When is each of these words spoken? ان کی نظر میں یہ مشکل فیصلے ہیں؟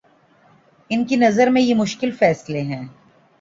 ان 0.89 1.03
کی 1.05 1.15
نظر 1.15 1.49
میں 1.49 1.61
یہ 1.61 1.75
مشکل 1.75 2.11
فیصلے 2.11 2.61
ہیں؟ 2.61 2.83